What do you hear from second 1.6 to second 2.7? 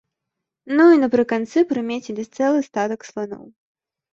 прымецілі цэлы